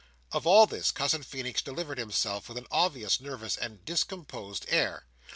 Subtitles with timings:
[0.31, 5.05] Of all this, Cousin Feenix delivered himself with an obviously nervous and discomposed air.